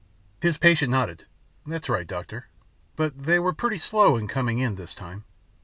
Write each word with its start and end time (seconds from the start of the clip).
His 0.41 0.57
patient 0.57 0.89
nodded, 0.89 1.27
"That's 1.63 1.87
right, 1.87 2.07
Doctor. 2.07 2.47
But 2.95 3.15
they 3.25 3.37
were 3.37 3.53
pretty 3.53 3.77
slow 3.77 4.19
coming 4.25 4.57
in 4.57 4.73
this 4.73 4.95
time." 4.95 5.25